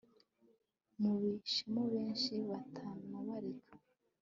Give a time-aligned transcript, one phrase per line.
[1.01, 3.73] mubishemo benshi batanabalika